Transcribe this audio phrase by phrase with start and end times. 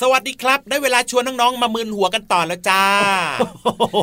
[0.00, 2.84] สวัสดีครับ ได้เวลาชวนน้องๆมามึนหัวกันต่อแล้วจ้า
[3.64, 3.98] โอ้โห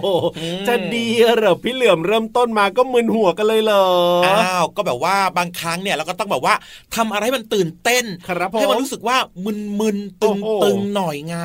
[0.68, 3.88] จะดีเหรอพี่เหลือมเริ่มต้นมาก็มึนหัวกันเลยเหรอ
[4.26, 6.56] อ้าวก็แบบว่าบางครั้งเนี่ยเราก็ต้องแบบว่า
[6.96, 9.18] ทำอะไรให้มันตื่นเต้นครับผมให้มันรู้สึกว่า
[9.80, 11.38] มึนๆโอ้โหตึงๆหน่อยไง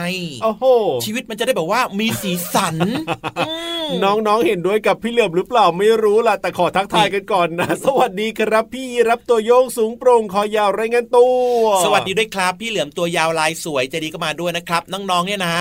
[0.43, 0.65] โอ้โห
[1.05, 2.77] ชีวิตมันจะได้แบบว่ามีสีสัน
[3.49, 3.53] อื
[3.85, 11.37] มน้องๆเห็นด้วยกับพี่เหลือมหรือเปล่าไม่รู้ล่ะแต่ขอทักทายกันก่อนนะ สวัสดีครับพี่รับตัวโยงสูงโปร่งคอยาวไรายงานตัว
[11.85, 15.57] สวัสดีด้วยครับ พี่เหลือมตัวยาวลายสวยใจดีก็มาด้วยนะครับ น้องๆเนี่ยนะ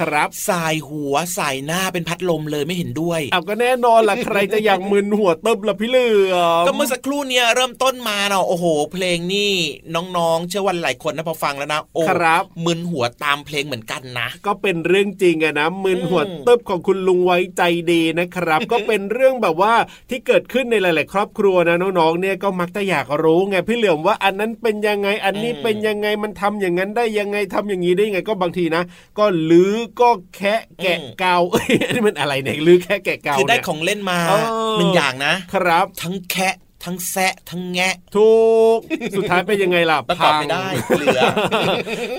[0.00, 9.52] ครับสายหัวสายหน้าเป็นพัดลมเลยไม่เห็นด้วยเอาก็แน่นอนล่ะใครจะอยากมึนหัวตึบล่ะพี่เหลือมก็เมื่อสักครู่เนี่ยเริ่มต้นมาเนาะโอ้โห เพลงนี่
[9.94, 19.74] น้องๆ เชื่อว่าหลายคนนะพอฟังแล้วนะโอ้ครับมึนหัวตามเพลงเหมือนกันนะ ก็เป็นเรื่องจริงอะนะมึนหัวอืมตึบของคุณลุงไว้ใจดีนะครับ ก็เป็นเรื่องแบบว่า
[20.10, 28.82] ที่เกิดขึ้นในหลาย ๆ ครอบครัวนะน้องๆเนี่ยก็มักจะอยากรู้ไงพี่เหลือมว่าอันนั้นเป็นยังไงอันนี้เป็นยังไงมันทำอย่างนั้นได้ยังไงทำอย่างนี้ได้ยังไงก็บางทีนะ
[29.18, 34.44] ก็ลื้อก็แคะแกะเกาเอ้ยอันนี้มันอะไรเนี่ยลื้อแคะแกะเกาคือได้เนี่ยของเล่นมาเออ
[34.78, 36.54] หนึ่งอย่างนะครับ ทั้งแคะ
[36.84, 38.32] ทั้งแซะทั้งแงะถู
[38.76, 38.78] ก
[39.16, 40.66] สุดท้ายเป็นยังไงล่ะประกอบไม่ได้
[40.98, 41.20] เหลือ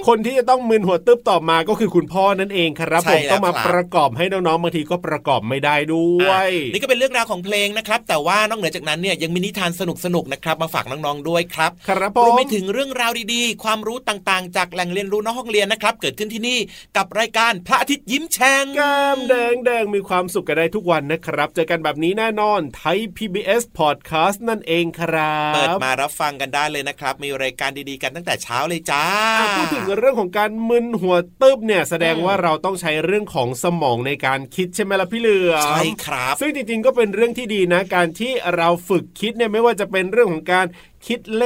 [0.07, 9.81] คนที่จะต้องมึนหัวตึ๊บต่อมาก็คือคุณพ่อนั่นเองครับใช่ผมแล้วต้องมาครับประกอบให้น้องๆบางทีก็ประกอบไม่ได้ด้วยอะนี่ก็เป็นเรื่องราวของเพลงนะครับ แต่ว่านอกเหนือจากนั้นเนี่ยยังมีนิทานส
[10.15, 16.59] นุกๆนะครับ มาฝากน้องๆด้วยครับครับผรวมมไปถึงเรื่องราวดีๆ ความรู้ต่างๆ จากแหล่งเรียนรู้นอกห้องเรียนนะครับ เกิดขึ้นที่นี่
[16.97, 29.05] กับรายการพระอาทิตย์ยิ้มแฉ่งแก้มแดงแดงมีความสุขกันได้ทุกวันนะครับ เจอกันแบบนี้แน่นอนไทย PBS Podcast นั่นเองครับ เปิดมารับฟังกันได้เลยนะครับ มีรายการดีๆกันตั้งแต่เช้าเลยจ้า
[29.39, 40.65] อะพูดถึงเรื่องของการมึนหัวตึ๊บเนี่ยแสดงว่าเราต้องใช้เรื่องของสมองในการคิดใช่ไหมล่ะพี่เหลือมใช่ครับ ซึ่งจริงๆก็เป็นเรื่องที่ดีนะ การที่เราฝึกคิดเนี่ยไม่ว่าจะเป็นเรื่องของการ
[41.07, 41.45] คิดเล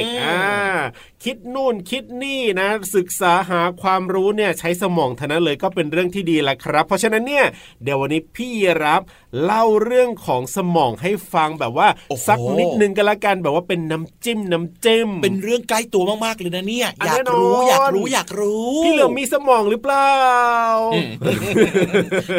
[0.00, 0.44] ขอืมอ่า
[1.24, 7.46] คิดนู่นคิดนี่นะ ศึกษาหาความรู้เนี่ยใช้สมองเท่านั้นเลยก็เป็นเรื่องที่ดีแหละครับ เพราะฉะนั้นเนี่ย
[7.82, 8.50] เดี๋ยววันนี้พี่
[8.84, 9.02] รับ
[9.44, 20.12] เล่าเรื่องของสมองให้ฟังแบบว่าโอ้โหสักนิดนึงกันละกันแบบว่าเป็นน้ำจิ้มน้ำจิ้มเป็นเรื่องใกล้ตัวมากๆเลยนะเนี่ยอะอยากแน่นอนรู้อยากรู้อยากรู้พี่เหลือมมีสมองหรือเปล่า
[20.94, 21.08] อืม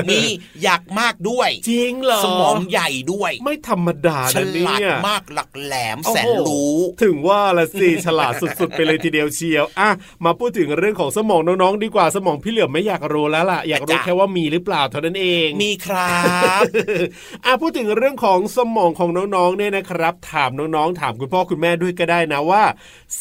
[0.10, 0.20] มี
[0.64, 6.45] อยากมากด้วย จริงเหรอสมองใหญ่ด้วย ไม่ธรรมดาฉนะเนี่ลาดยมากหลักแหลมโอ้โหแสนรู้
[7.04, 9.90] ถึงว่าละสิฉลาดสุดๆ ไปเลยทีเดียวเชียวอะ
[10.26, 16.20] มาพูดถึงเรื่องของสมองน้องๆดีกว่าสมองพี่เหลิมไม่อยากรู้แล้วล่ะ อยากรู้จ้ะแค่ว่ามีหรือเปล่าเท่านั้นเอง มีครั
[16.60, 16.62] บ
[17.46, 22.64] อะพูดถึงเรื่องของสมองของน้องๆเนี่ยนะครับ ถามน้องๆถามคุณพ่อคุณแม่ด้วยก็ได้นะว่า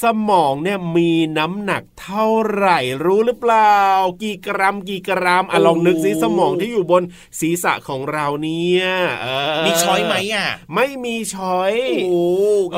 [0.03, 3.79] สมองเนี่ยมีน้ำหนักเท่าไหร่รู้หรือเปล่า
[4.23, 7.03] กี่กรัมกี่กรัมอะลองนึกซิสมองที่อยู่บน
[7.41, 8.85] ศีรษะของเราเนี่ย
[9.23, 9.27] เอ
[9.59, 11.73] อมีช้อยไหมอะ ไม่มีช้อย
[12.05, 12.23] โอ้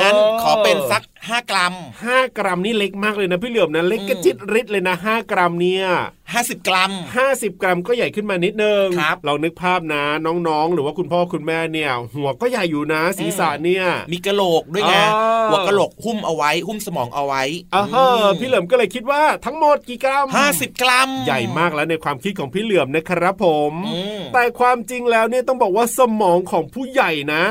[0.01, 1.75] งั้นเออขอเป็นสักห้ากรัม
[2.05, 5.87] ห้ากรัมนี่เล็กมากเลยนะพี่เหลือมนะเล็กกระจิตริดเลยนะห้ากรัมเนี่ย
[6.33, 17.43] ห้าสิบกรัมห้าสิบกรัมก็ใหญ่ขึ้นมานิดนึงครับเรานึกภาพนะน้องๆ หรือว่าคุณพ่อคุณแม่เนี่ย หัวก็ใหญ่อยู่นะศีรษะเนี่ย มีกระโหลกด้วยไงอ๋อหัวกระโหลกหุ้มเอาไว้ หุ้มสมองเอาไว้
[17.75, 18.07] อ่าฮะ
[18.41, 27.43] พี่เหลือมก็เลยคิดว่าทั้งหมดกี่กรัมห้าสิบกรัม ใหญ่มากแล้วในความคิดของพี่เหลือมนะครับผมอืมแต่ความจริงแล้วเนี่ยต้องบอกว่าสมองของผู้ใหญ่นะ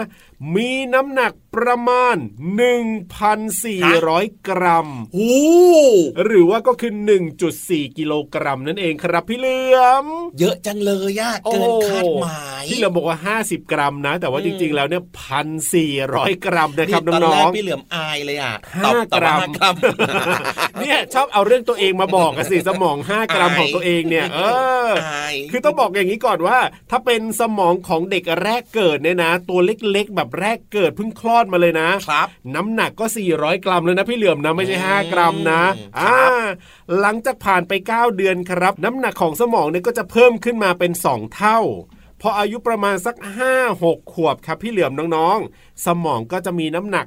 [0.54, 2.16] มีน้ำหนักประมาณ
[3.52, 5.36] 1,400 กรัมโอ้
[6.26, 6.92] หรือว่าก็คือ
[7.46, 10.06] 1.4 กิโลกรัมนั่นเองครับพี่เหลือม
[10.40, 24.40] เยอะจังเลยอะเกินคาดหมายพี่เหลือมบอกว่า 50 กรัมนะ แต่ว่าจริงๆ แล้วเนี่ยพันสี่ร้อยกรัมนะครับตอนน้แรอกงพี่เหลือมอายเลยอะห้าตอบตอบกรัมห้ากรัมๆเนี่ยชอบเอาเรื่องตัวเองมาบอกกันสิสมอง 5 กรัมอายของตัวเองเนี่ยเอ
[24.88, 26.58] ออายคือต้องบอกอย่างนี้ก่อนว่า
[26.92, 33.06] ถ้าเป็นสมองของเด็กแรกเกิดเนี่ยนะ ตัวเล็กๆแบบแรกเกิดเพิ่งคลอดมาเลยนะครับ น้ำหนักก็
[33.36, 36.16] 400 กรัมเลยนะพี่เหลือมนะไม่ใช่ 5 กรัมนะอืมอ่า
[37.00, 41.60] หลังจากผ่านไป 9 เดือนครับ น้ำหนักของสมองเนี่ยก็จะเพิ่มขึ้นมาเป็น 2 เท่า
[42.22, 43.16] พออายุประมาณสัก
[43.64, 47.06] 5-6 ขวบครับพี่เหลือมน้องๆ สมองก็จะมีน้ำหนัก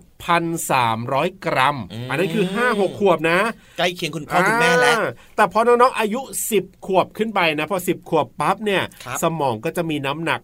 [0.72, 1.76] 1,300 กรัม
[2.10, 3.38] อันนั้นคือ 5-6 ขวบนะ
[3.78, 6.20] ใกล้เคียงคุณพ่อคุณแม่แล้วอ่าแต่พอน้องๆ อายุ
[6.52, 10.40] 10 ขวบขึ้นไปนะ พอ 10 ขวบปั๊บเนี่ยครับสมองก็จะมีน้ำหนัก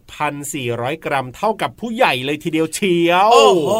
[0.50, 3.70] 1,400 กรัม เท่ากับผู้ใหญ่เลยทีเดียวเชียว โอ้โห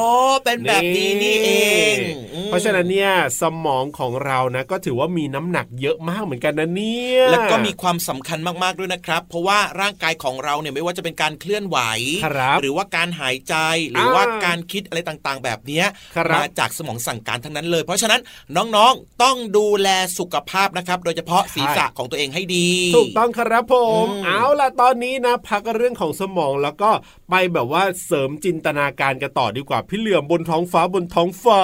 [0.44, 1.50] เป็นแบบนี้นี่เอ
[1.94, 2.23] งอืมเพ
[2.54, 11.78] ราะฉะนั้นเนี่ยสมองของเรานะก็ถือว่ามีน้ำหนักเยอะมากเหมือนกันนะเนี่ยแล้วก็มีความสำคัญมากๆด้วยนะครับ เพราะว่าร่างกายของเราเนี่ยไม่ว่าจะเป็นการเคลื่อนไหว
[12.26, 13.54] ครับหรือว่าการหายใจ
[13.90, 15.86] หรือว่าการคิดอะไรต่างๆ แบบเนี้ย
[16.16, 18.20] ครับมาจากสมองสั่งการทั้งนั้นเลย เพราะฉะนั้น
[18.56, 23.74] น้องๆต้องดูแลสุขภาพนะครับ โดยเฉพาะศีรษะของตัวเองให้ดี ถูกต้องครับผ
[24.04, 26.90] มอืมเอาล่ะตอนนี้นะพักเรื่องของสมองแล้วก็
[27.30, 31.62] ไปแบบว่าเสริมจินตนาการกันต่อดีกว่าพี่เหลื่อมบนท้องฟ้าบนท้องฟ้า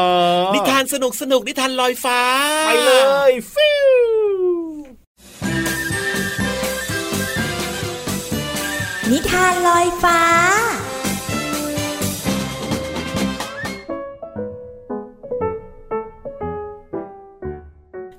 [0.55, 2.21] นินิทานสนุกสนุกนิทานลอยฟ้า
[2.67, 2.93] ไปเล
[3.31, 3.89] ยฟิว
[9.11, 10.21] นิทานลอยฟ้า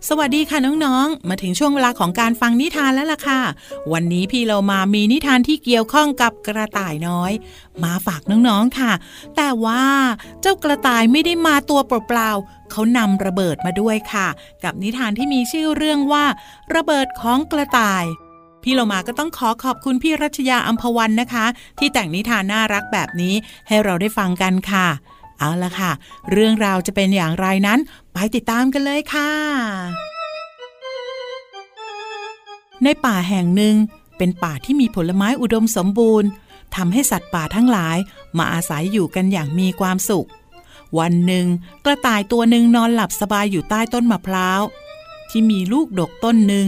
[0.10, 3.42] สวัสดีค่ะน้องๆ มาถึงช่วงเวลาของการฟังนิทานแล้วล่ะค่ะ
[3.94, 7.32] วันนี้พี่เรามามีนิทานที่เกี่ยวข้องกับกระต่ายน้อย
[7.84, 8.94] มาฝากน้องๆค่ะ
[9.36, 9.84] แต่ว่า
[10.42, 14.28] เจ้ากระต่ายไม่ได้มาตัวเปล่าๆเขานำระเบิดมาด้วยค่ะ
[14.64, 16.26] กับนิทานที่มีชื่อเรื่องว่า
[16.76, 18.04] ระเบิดของกระต่าย
[18.64, 21.46] พี่เรามาก็ต้องขอขอบคุณพี่รัชยาอัมพวันนะคะ
[21.80, 23.34] ที่แต่งนิทานน่ารักแบบนี้
[23.68, 24.88] ให้เราได้ฟังกันค่ะ
[25.42, 25.92] เอาละค่ะ
[26.32, 27.80] เรื่องราวจะเป็นอย่างไรนั้น
[28.14, 29.32] ไปติดตามกันเลยค่ะ
[32.84, 33.76] ในป่าแห่งหนึ่ง
[34.18, 36.30] เป็นป่าที่มีผลไม้อุดมสมบูรณ์
[36.76, 37.98] ทำให้สัตว์ป่าทั้งหลาย
[38.38, 40.28] มาอาศัยอยู่กันอย่างมีความสุข
[41.00, 41.46] วันหนึ่ง
[41.86, 44.62] กระต่ายตัวหนึ่งนอนหลับสบายอยู่ใต้ต้นมะพร้าว
[45.30, 46.68] ที่มีลูกดกต้นหนึ่ง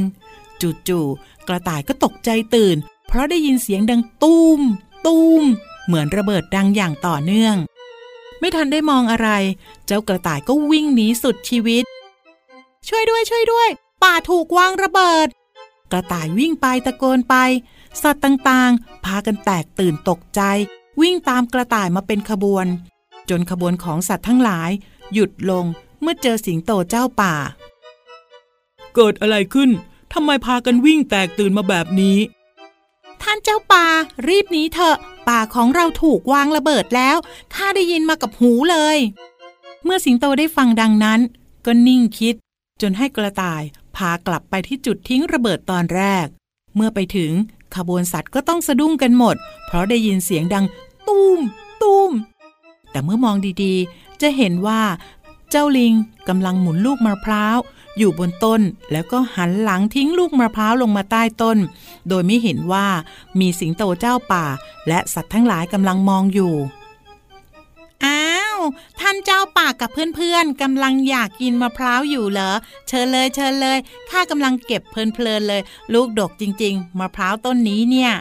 [0.87, 2.77] จู่ๆกระต่ายก็ตกใจตื่น
[3.07, 4.61] เพราะได้ยินเสียงดังตูม
[5.05, 5.43] ตูม
[5.85, 7.55] เหมือนระเบิดดังอย่างต่อเนื่อง
[8.43, 9.29] ไม่ทันได้มองอะไร
[9.85, 11.83] เจ้ากระต่ายก็วิ่งหนีสุดชีวิต
[12.87, 13.69] ช่วยด้วยช่วยด้วย
[14.03, 15.27] ป่าถูกวางระเบิด
[15.91, 17.35] กระต่ายวิ่งไปตะโกนไป
[18.01, 20.41] สัตว์ต่างๆ พากันแตกตื่นตกใจ
[21.01, 22.65] วิ่งตามกระต่ายมาเป็นขบวน
[23.29, 24.69] จนขบวนของสัตว์ทั้งหลาย
[25.13, 25.65] หยุดลง
[26.01, 27.33] เมื่อเจอสิงโตเจ้าป่า
[28.95, 29.69] เกิดอะไรขึ้น
[30.13, 32.17] ทำไมพากันวิ่งแตกตื่นมาแบบนี้
[33.21, 33.85] ท่านเจ้าป่า
[34.27, 34.97] รีบหนีเถอะ
[35.29, 37.17] ป่าของเราถูกวางระเบิดแล้ว
[37.53, 38.97] ข้าได้ยินมากับหูเลย
[39.83, 41.19] เมื่อสิงโตได้ฟังดังนั้น
[41.65, 42.35] ก็นิ่งคิด
[42.81, 43.63] จนให้กระต่าย
[43.95, 46.25] พากลับไปที่จุดทิ้งระเบิดตอนแรก
[46.75, 47.31] เมื่อไปถึง
[47.75, 50.65] ขบวนสัตว์ก็ต้องสะดุ้งกันหมด เพราะได้ยินเสียงดัง
[51.07, 51.39] ตูม
[51.81, 52.11] ตูม
[52.91, 54.81] แต่เมื่อมองดีๆ จะเห็นว่า
[55.49, 55.93] เจ้าลิง
[56.27, 57.57] กำลังหมุนลูกมะพร้าว
[57.97, 61.57] อยู่บนต้น แล้วก็หันหลังทิ้งลูกมะพร้าวลงมาใต้ต้น
[62.09, 62.87] โดยไม่เห็นว่า
[63.39, 64.45] มีสิงโตเจ้าป่า
[64.87, 66.53] และสัตว์ทั้งหลายกำลังมองอยู่
[68.05, 68.57] อ้าว
[68.99, 72.51] ท่านเจ้าป่ากับเพื่อนๆกำลังอยากกินมะพร้าวอยู่เหรอ
[72.87, 73.77] เชิญเลยเชิญเลย
[74.09, 75.61] ข้ากำลังเก็บเพลินๆเลย
[75.93, 78.13] ลูกดกจริง ๆมะพร้าวต้นนี้เนี่ย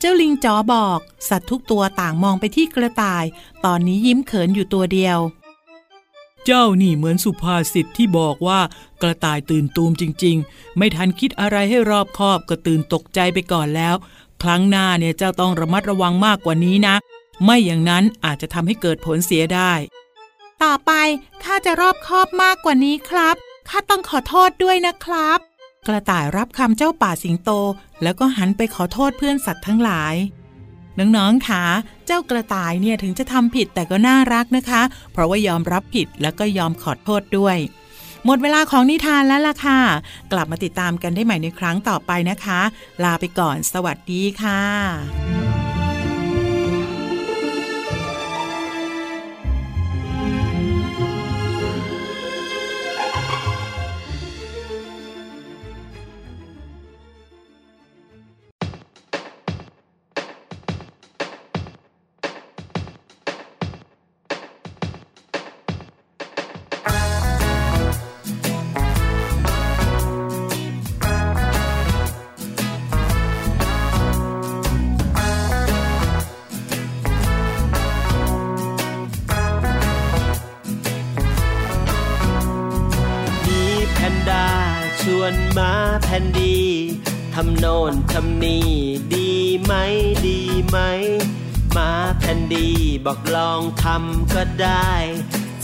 [0.00, 3.24] เจ้าลิงจ๋อบอก สัตว์ทุกตัวต่างมองไปที่กระต่าย
[3.64, 5.18] ตอนนี้ยิ้มเขินอยู่ตัวเดียว
[6.46, 8.60] เจ้านี่เหมือนสุภาษิตที่บอกว่า
[9.02, 13.94] กระต่ายตื่นตูมจริง ๆ ไม่ทันคิดอะไรให้รอบคอบก็ตื่นตกใจไปก่อนแล้ว
[14.42, 16.94] ครั้งหน้าเนี่ยเจ้าต้องระมัดระวังมากกว่านี้นะ
[17.44, 19.72] ไม่อย่างนั้นอาจจะทำให้เกิดผลเสียได้
[20.62, 20.92] ต่อไป
[21.42, 23.36] ข้าจะรอบคอบมากกว่านี้ครับ
[23.68, 25.38] ข้าต้องขอโทษด้วยนะครับ
[25.86, 27.50] กระต่ายรับคำเจ้าป่าสิงโต
[28.02, 30.14] แล้วก็หันไปขอโทษเพื่อนสัตว์ทั้งหลาย
[30.98, 31.62] น้องๆค่ะ
[32.06, 37.56] เจ้ากระต่ายเนี่ยถึงจะทำผิดแต่ก็น่ารักนะคะ เพราะว่ายอมรับผิดแล้วก็ยอมขอโทษด้วย
[38.24, 39.80] หมดเวลาของนิทานแล้วล่ะค่ะ
[40.32, 42.60] กลับมาติดตามกันได้ใหม่ในครั้งต่อไปนะคะ
[43.04, 45.35] ลาไปก่อน สวัสดีค่ะ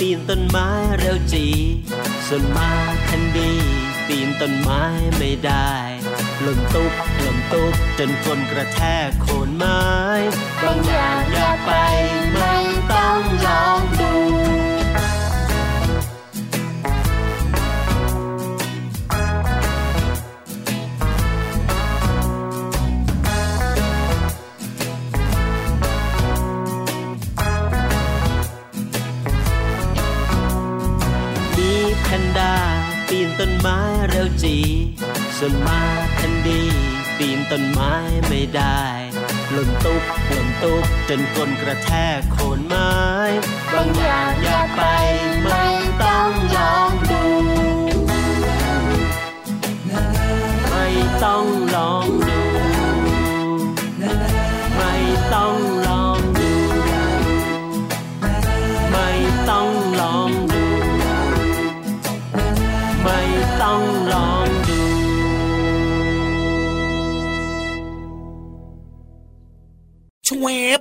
[0.00, 1.46] ปีนต้นไม้เร็วจี
[2.26, 2.70] ส่วนมา
[3.04, 3.52] แคนดี
[4.06, 4.82] ปีนต้นไม้
[5.18, 5.72] ไม่ได้
[6.42, 9.82] หล่นตุ๊บหล่นตุ๊บจนคนกระแทกโคนไม้
[10.62, 11.72] บางอย่างอยากไป
[12.34, 12.56] ไม่
[12.92, 14.12] ต้องลองดู
[33.42, 34.56] ต้นไม้เร็วจี
[35.36, 35.82] ส่วนมา
[36.14, 36.62] แคนดี
[37.18, 37.94] ปีนต้นไม้
[38.28, 38.82] ไม่ได้
[39.52, 42.94] หล่นตุ๊บหล่นตุ๊บจนก้นกระแทกโคนไม้
[43.72, 44.82] บางอย่างอยากไป
[45.42, 45.64] ไม่
[46.02, 46.39] ต้อง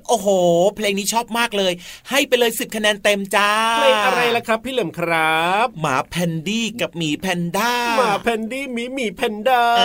[0.10, 0.28] โอ้โห
[0.76, 1.74] เพลงนี้ชอบมากเลย
[2.10, 9.82] ให้ไปเลยสิบคะแนนเต็มจ้าเพลงอะไรล่ะครับ พี่เหลิมครับหมาแพนดี้กับหมีแพนด้าหมาแพนดี้หมีหมีแพนด้าเอ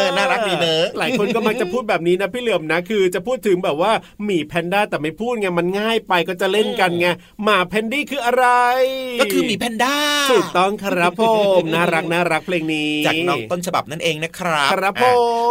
[0.00, 3.92] อน่ารักดีเนอะหลายคนก็มักจะพูดแบบนี้นะพี่เหลิมนะคือจะพูดถึงแบบว่า
[4.24, 7.06] หมีแพนด้าแต่ไม่พูดไงมันง่ายไปก็จะเล่นกันไง
[7.42, 8.46] หมาแพนดี้คืออะไร
[9.20, 9.94] ก็คือหมีแพนด้า
[10.32, 11.22] ถูกต้องครับผ
[11.62, 15.04] มน่ารักน่ารักเพลงนี้จากน้องต้นฉบับนั่นเองนะครับครับอะผ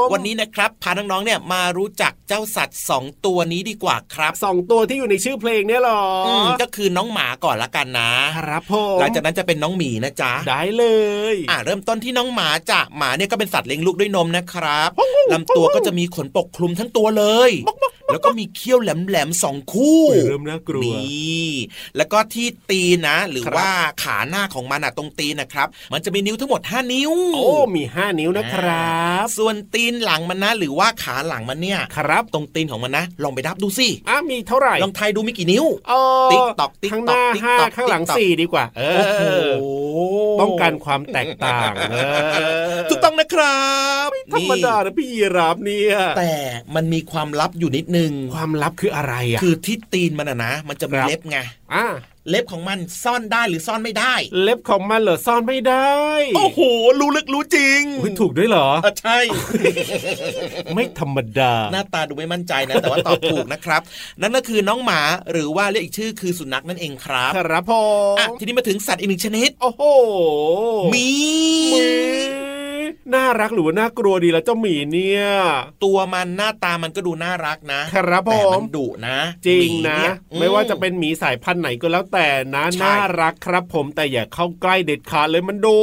[0.05, 10.85] มวันนี้นะครับพาน้องๆเนี่ยมารู้จักเจ้าสัตว์สองตัวนี้ดีกว่าครับสองตัวที่อยู่ในชื่อเพลงเนี่ยหรออมก็คือน้องหมาก่อนละกันนะ ครับผมหลังจากนั้นจะเป็นน้องหมีนะจ๊ะได้เล
[11.33, 14.89] ยอ่าเริ่มต้นที่น้องหมาจ้ะหมาเนี่ยก็เป็นสัตว์เลี้ยงลูกด้วยนมนะครับ
[15.33, 17.51] ลำตัวก็จะมีขนปกคลุมทั้งตัวเลย
[18.11, 21.49] แล้วก็มีเขี้ยวแหลมๆสองคู่โอ้ยเริ่มน่ากลัวนี่
[21.97, 23.71] แล้วก็ที่ตีนนะหรือครับว่า
[24.03, 35.93] ขาหน้าของมันอะตรงตีนนะครับ มันจะมีนิ้วทั้งหมด 5 นิ้ว โอ้มีห้านิ้วนะครับ ส่วนตีนหลังมันนะ หรือว่าขาหลังมันเนี่ยครับ ตรงตีนของมันนะ ลองไปนับดูสิอะมีเท่าไหร่ลองทายดูมีกี่นิ้วเอ
[36.27, 39.21] อติ๊กตอกติ๊กข้างหตอกน้าติ๊กห้าตอกข้างหลังติ๊กตอกสี่ดีกว่า เอโอ้โห
[39.97, 39.99] อ
[40.41, 41.95] ต้องการความแตกต่างเอ
[42.75, 43.65] อถูกต้องนะครั
[44.07, 46.31] บธรรมดานะพี่ยีราฟเนี่ยแต่
[46.75, 51.37] มันมีความลับอยู่นิดนึง ความลับคืออะไรอะคือที่ตีนมันอะนะ มันจะมีครับเล็บไง
[51.73, 51.85] อะ
[52.29, 55.95] เล็บของมันซ่อนได้หรือซ่อนไม่ได้ เล็บของมันเหรอซ่อนไม่ได้
[56.35, 56.59] โอ้โห
[56.99, 59.17] รู้ลึกรู้จริงอุ๊ยถูกด้วยเหรออะใช่
[60.73, 63.81] ไม่ธรรมดา หน้าตาดูไม่มั่นใจนะ แต่ว่าตอบถูกนะครับ
[64.21, 67.73] นั่นก็คือน้องหมาหรือว่าเรียกอีกชื่อคือสุนัขนั่นเองครับ ครับผ
[68.13, 69.83] มอะทีนี้มาถึงสัตว์อีกหนึ่งชนิด โอ้โห
[70.91, 71.07] หมี
[71.71, 72.46] หมี
[73.13, 75.23] น่ารักหรือว่าน่ากลัวดีแล้วเจ้าหมีเนี่ย
[75.83, 85.77] ตัวมันหน้าตามันก็ดูน่ารักนะครับผแต่มมันดุนะ จริงหมีนะเยไม่ว่าจะเป็นหมีสายพันธุ์ไหนก็แล้วแต่นะใช่น่ารักครับ ผมแต่อย่าเข้าใกล้เด็ดขาดเลยมันดู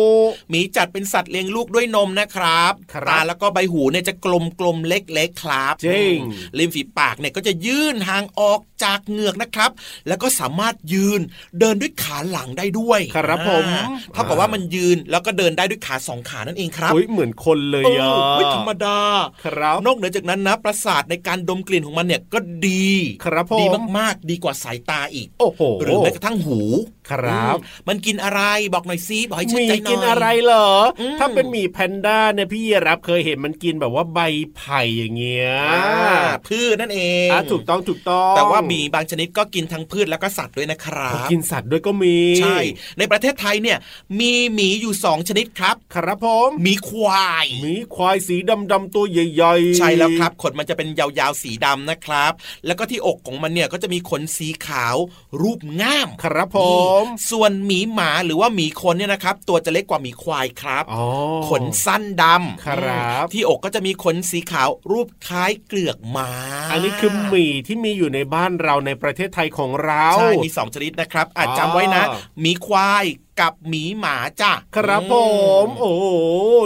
[0.51, 9.71] หมีจัดเป็นสัตว์เลี้ยงลูกด้วยนมนะครับครับตาแล้วก็ใบหูเนี่ยจะกลมกลมๆเล็กๆครับจริงอืมริมฝีปากเนี่ยก็จะยื่นห่างออกจากเหงือกนะครับ
[10.09, 11.21] แล้วก็สามารถยืน
[11.61, 18.99] เดินด้วยขาหลังได้ด้วย ครับผมอ่าเท่ากับว่ามันยืนแล้วก็เดินได้ด้วยขาสองขานั่นเองครับอุ้ยเหมือนคนเลยเออะอไม่ธรรมดา
[19.45, 22.89] ครับนอกเหนือจากนั้นนะประสาทในการดมกลิ่นของมันเนี่ยก็ดี
[23.25, 23.67] ครับผมดี
[23.99, 26.61] มากๆ ดีกว่าสายตาอีก โอ้โหหรือแม้กระทั่งหู
[27.11, 28.41] ครับอืมมันกินอะไร
[28.75, 30.69] บอกหน่อยซิบอกให้หชื่นมีใจหน่อยกินอะไรเหรอ
[31.01, 34.21] อมถ้าเป็นหมีแพนด้าเนี่ยพี่รับเคยเห็นมันกินแบบว่าใบ
[34.57, 36.17] ไผ่อย่างเงี้ยอ่า
[36.49, 42.59] พืชนั่นเองอะถูกต้องถูกต้อง แต่ว่าหมีบางชนิดก็กินทั้งพืชแล้วก็สัตว์ด้วยนะครัโอ้บกินสัตว์ด้วยก็มี ใช่
[42.99, 43.79] ในประเทศไทยเนี่ย
[44.21, 48.37] มีหมีอยู่สองชนิดครับ ครับผมหมีควายหมีควายสี
[48.73, 52.33] ดำๆตัวใหญ่ๆ ใช่แล้วครับ ขนมันจะเป็นยาวๆสีดำนะครับ
[52.67, 54.97] แล้วก็ที่อกของมันเนี่ยก็จะมีขนสีขาว
[55.43, 56.59] รูปง่ามครับผ
[57.03, 61.05] มนี่ส่วนหมีหมาหรือว่าหมีคนเนี่ยนะครับ ตัวจะเล็กกว่าหมีควายครับอ๋อ
[61.49, 66.31] ขนสั้นดำครับ ที่อกก็จะมีขนสีขาวรูปคล้ายเกลือกม้า
[66.71, 72.05] อันนี้คือหมีที่มีอยู่ในบ้านเราในประเทศไทยของเราใช่มีสองชนิดนะครับอาจอ๋อจำไว้นะ
[72.41, 73.05] หมีควาย
[73.41, 75.25] กับหมีหมาจ้ะครับผอื
[75.67, 76.05] มโอ้โห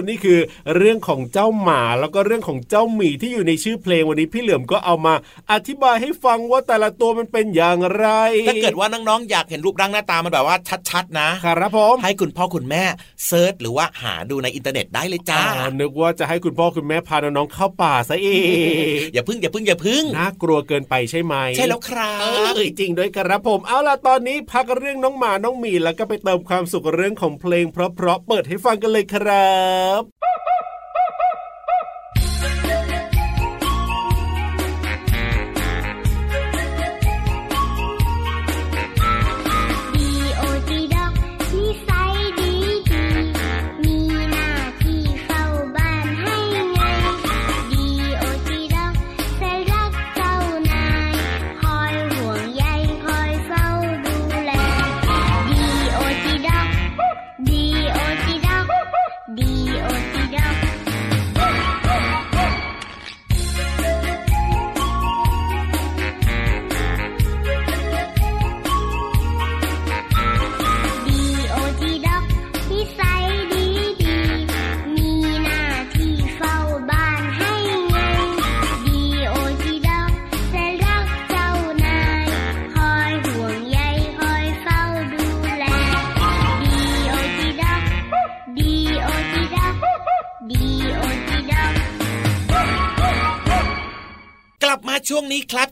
[0.08, 0.38] นี่คือ
[0.76, 5.14] เรื่องของเจ้าหมาแล้วก็เรื่องของเจ้าหมีที่อยู่ในชื่อเพลงวันนี้พี่เหลือมก็เอามา
[5.52, 8.06] อธิบายให้ฟังว่าแต่ละตัวมันเป็นอย่างไร
[8.48, 10.56] ถ้าเกิดว่าน้องๆอยากเห็นรูปร่างหน้าตามันแบบว่า
[10.90, 12.84] ชัดๆ นะครับผมให้คุณพ่อคุณแม่
[13.26, 22.26] เซิร์ชหรือว่าหาดูในอินเทอร์เน็ตได้เลยจ้าอ๋อนึกว่าจะให้คุณพ่อคุณแม่พาน้องๆเข้าป่าซะเองอย่าพึ่งอย่าพึ่งอย่าพึ่งน่ากลัวเกินไปใช่ไหมใช่แล้วครับเอ
[22.58, 29.58] อจริงด้วยครับผมเอาล่ะตอนนี้พักเรื่องน้องหมาน้องหมีแล้วก็ไปเติมความความสุขเรื่องของเพลงเพราะๆเปิดให้ฟังกันเลยครั
[30.00, 30.27] บ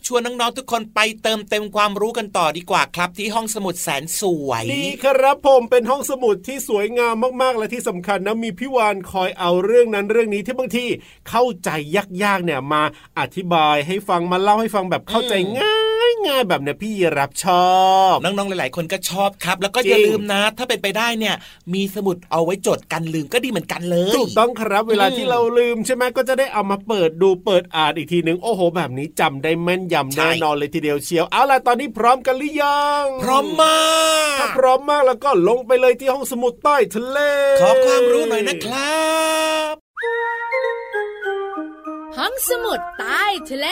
[0.07, 10.87] ชวนน้องๆทุกคนไปเติมเต็มความรู้กันต่อดีกว่าครับ ที่ห้องสมุดแสนสวยดีครับผมเป็นห้องสมุดที่สวยงามมากๆ และที่สำคัญนะมีพี่วานคอยเอาเรื่องนั้นเรื่องนี้ที่บางที
[11.29, 11.71] เข้าใจ
[12.25, 12.83] ยากๆเนี่ยมา
[13.19, 15.96] อธิบายให้ฟังมาเล่าให้ฟังแบบเข้าใจง่าย
[16.29, 17.71] ง่ายๆแบบเนี้ยพี่รับชอ
[18.13, 21.35] บ น้องๆหลาย ๆ คนก็ชอบครับ แล้วก็อย่าจริงลืมนะ ถ้าเป็นไปได้เนี่ย
[21.75, 33.79] มีสมุดเอาไว้จดกันลืมก็ดีเหมือนกันเลยถูกต้องครับเวลาที่เราลืมใช่ไหมก็จะได้เอามาเปิดดูเปิดอ่านอีกทีหนึ่งโอ้โห แบบนี้จำได้แม่นยำใช่แน่นอนเลยทีเดียวเชียวเอาล่ะตอนนี้พร้อมกันหรือยังพร้อมมา
[34.37, 37.19] กถ้าพร้อมมากแล้วก็ลงไปเลยที่ห้องสมุดใต้ทะเล
[37.61, 39.07] ขอความรู้หน่อยนะครั
[39.73, 39.75] บ
[42.17, 43.69] ห้องสมุดใต้ทะเล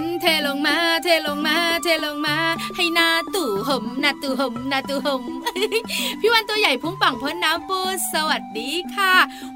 [0.00, 2.36] นเทลงมา เทลงมา เทลงมา
[2.76, 5.22] ให้หนาตู่ห่มหนาตู่ห่มหนาตู่ห่ม
[6.20, 7.78] พี่วันตัวใหญ่พุ่งปังพ้นน้ำปู
[8.12, 9.14] สวัสดีค่ะ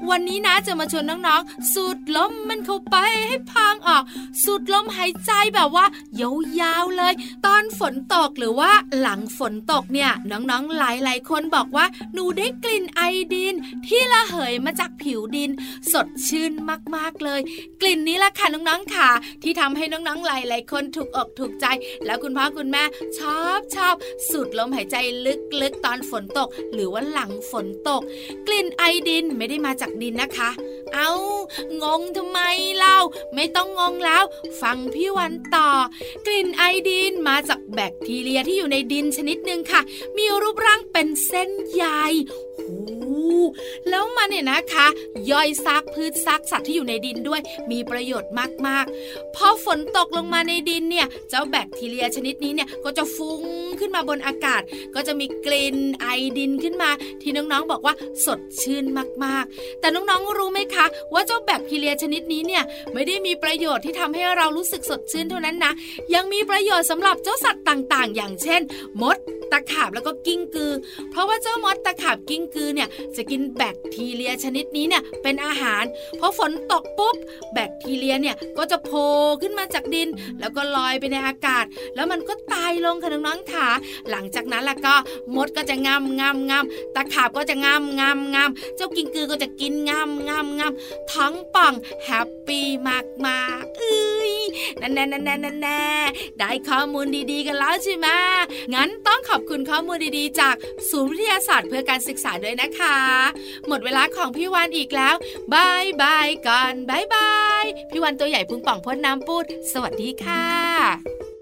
[0.09, 2.95] วันนี้นะจะมาชวนน้องๆ สูดลมมันเข้าไป
[3.27, 4.03] ให้พางออก
[4.43, 5.85] สูดลมหายใจแบบว่า
[6.21, 7.13] ยาวๆเลย
[7.45, 13.01] ตอนฝนตกหรือว่าหลังฝนตกเนี่ย น้องๆหลายๆคนบอกว่าหนูได้กลิ่นไอ
[13.33, 13.55] ดิน
[13.87, 15.51] ที่ระเหยมาจากผิวดิน
[15.91, 16.51] สดชื่น
[16.95, 17.41] มากๆเลย
[17.81, 19.09] กลิ่นนี้ละค่ะน้องๆค่ะ
[19.43, 21.65] ที่ทำให้น้องๆหลายๆคนถูกอกถูกใจ
[22.05, 22.83] แล้วคุณพ่อคุณแม่
[23.19, 23.95] ชอบชอบ
[24.29, 24.95] สูดลมหายใจ
[25.61, 28.01] ลึกๆ ตอนฝนตก หรือว่าหลังฝนตก
[28.47, 30.49] กลิ่นไอดินไม่ได้มาจากดินนะคะ
[30.95, 31.11] เอา
[31.83, 32.39] งงทำไม
[32.77, 32.97] เล่า
[33.35, 34.23] ไม่ต้องงงแล้ว
[34.61, 35.69] ฟังพี่วันต่อ
[36.25, 39.81] กลิ่นไอดินมาจากแบคทีเรียที่อยู่ในดินชนิดหนึ่งค่ะ
[40.17, 41.85] มีรูปร่างเป็นเส้นใย
[42.57, 43.12] โอ้
[43.89, 44.87] แล้วมันเนี่ยนะคะ
[45.31, 48.31] ย่อยซากพืชซากสัตว์ที่อยู่ในดินด้วย มีประโยชน์
[48.67, 53.43] มากๆ พอฝนตกลงมาในดินเนี่ย เจ้าแบคทีเรียชนิดนี้เนี่ยก็จะฟุ้ง
[53.79, 54.61] ขึ้นมาบนอากาศ
[54.95, 56.07] ก็จะมีกลิ่นไอ
[56.37, 56.89] ดินขึ้นมา
[57.21, 57.93] ที่น้องๆบอกว่า
[58.25, 58.85] สดชื่น
[59.23, 65.73] มากๆ แต่น้องๆรู้ไหมคะ ว่าเจ้าแบคทีเรียชนิดนี้เนี่ยไม่ได้มีประโยชน์ที่ทำให้เรารู้สึกสดชื่นเท่านั้นนะ
[66.13, 68.61] ยังมีประโยชน์สำหรับเจ้าสัตว์ต่างๆ อย่างเช่น
[69.01, 69.17] มด
[69.51, 70.73] ตะขาบแล้วก็กิ้งกือ
[71.11, 75.83] เพราะว่าเจ้ามดตะขาบกิ้งกือเนี่ยจะกินแบคทีเรียชนิดนี้เนี่ยเป็นอาหาร
[76.19, 77.15] พอฝนตกปุ๊บ
[77.53, 79.07] แบคทีเรียเนี่ยก็จะโผล่
[79.41, 83.69] ขึ้นมาจากดิน แล้วก็ลอยไปในอากาศ แล้วมันก็ตายลงค่ะน้องๆค่ะ
[84.09, 84.95] หลังจากนั้นล่ะก็
[85.35, 91.73] มดก็จะงำงำงำตะขาบก็จะงำงำงำเจ้ากิ้งกือก็จะกินงำงำงำทั้งป่อง
[92.05, 94.33] แฮปปี้มากมากเอ้ย
[94.81, 95.83] นั่นแน่นั่นแน่นั่นแน่
[96.39, 98.07] ได้ข้อมูลดีๆกันแล้วใช่ไหม
[98.73, 100.55] งั้นต้องขอบคุณข้อมูลดีๆ จาก
[100.89, 103.02] ศูนย์วิทยาศาสตร์เพื่อการศึกษาด้วยนะคะ
[103.67, 105.15] หมดเวลาของพี่วันอีกแล้ว
[105.53, 111.32] บายบายก่อนบายบายพี่วันตัวใหญ่พุงป่องพ่นน้ำปูด สวัสดีค่ะ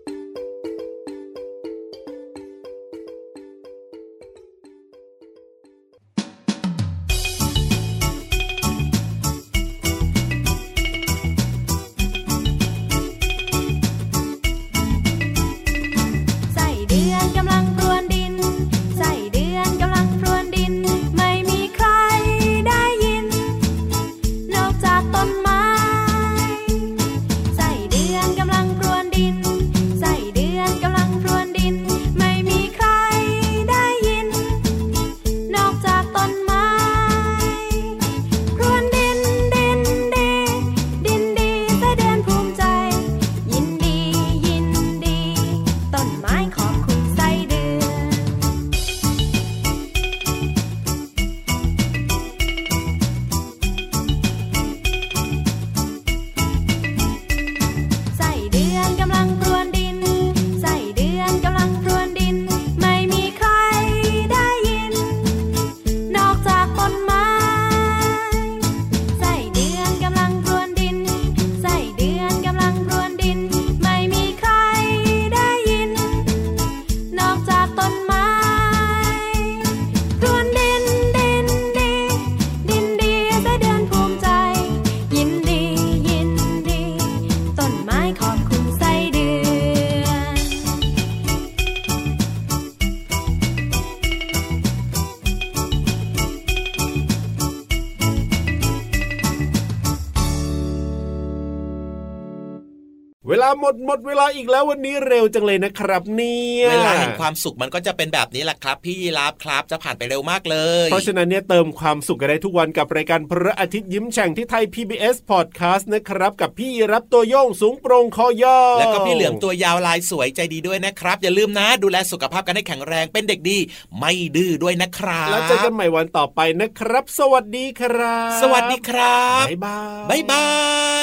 [103.74, 123.58] ดหมดเวลาอีกแล้ววันนี้เร็วจังเลยนะครับเนี่ยเวลาแห่งความสุขมันก็จะเป็นแบบนี้แหละครับ พี่ยีราฟครับจะผ่านไปเร็วมากเลย เพราะฉะนั้นเนี่ยเติมความสุขกันได้ทุกวันกับรายการพระอาทิตย์ยิ้มแฉ่งที่ไทย PBS Podcast นะครับ กับพี่ยีรับตัวโยงสูงโปร่งคอยาวแล้วก็พี่เหลือมตัวยาวลายสวยใจดีด้วยนะครับ อย่าลืมนะ ดูแลสุขภาพกันให้แข็งแรงเป็นเด็กดี
[123.98, 130.48] ไม่ดื้อด้วยนะครับแล้วเจอกันใหม่วันต่อไปนะครับ สวัสดีครับ สวัสดีครับบ๊ายบายบ๊ายบา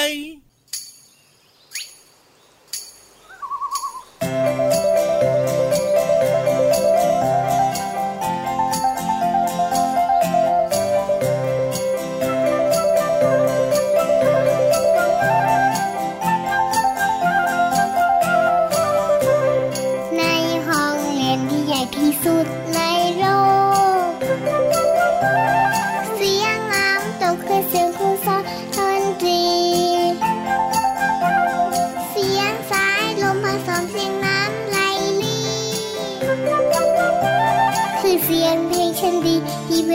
[0.08, 0.37] ย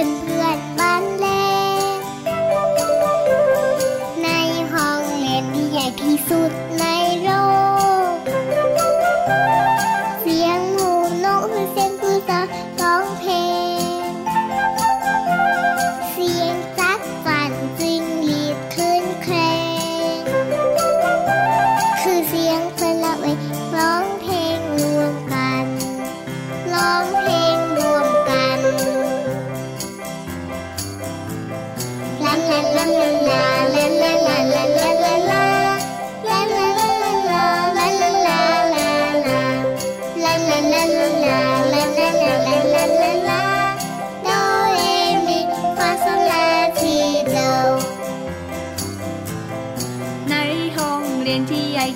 [0.03, 0.72] 哥哥。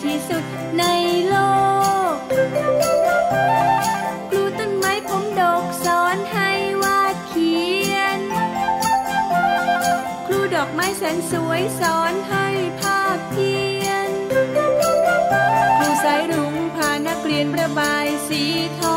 [0.05, 0.43] ที่สุด
[0.79, 0.83] ใน
[1.27, 1.35] โล
[2.13, 2.15] ก
[4.29, 6.49] ครูต้นไม้ผมดอกสอนให้
[6.83, 7.55] วาดเขี
[7.93, 8.19] ยน
[10.25, 12.47] ครูดอกไม้แสนสวยสอนให้
[12.79, 14.09] ภาพเพียน
[15.77, 18.43] ครูสายรุ้งพานักเรียนระบายสี
[18.79, 18.96] ทอ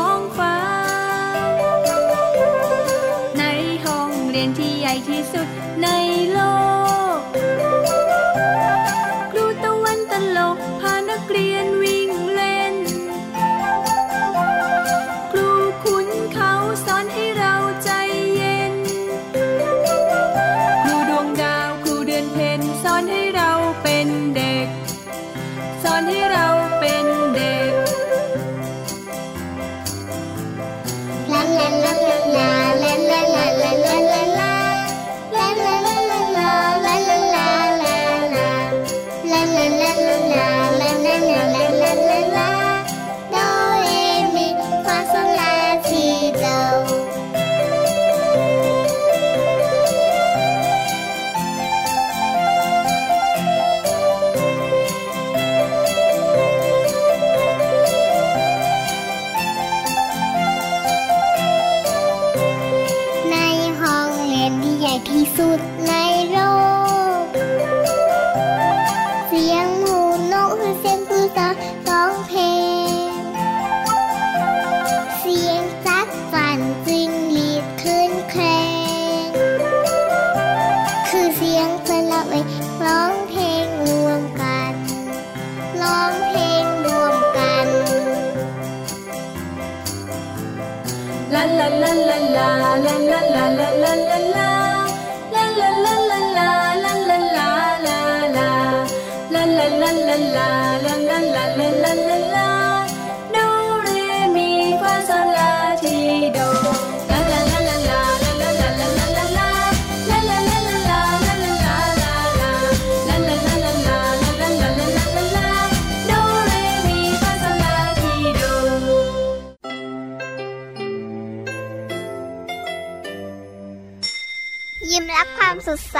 [125.77, 125.99] ดใส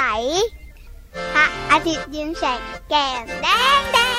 [1.34, 3.46] พระอาทิตย์ยิ้มแฉ่งแก้มแด
[3.78, 4.11] งแดง